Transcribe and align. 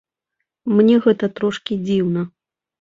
Мне 0.77 0.95
гэта 1.05 1.31
трошкі 1.37 1.81
дзіўна. 1.87 2.29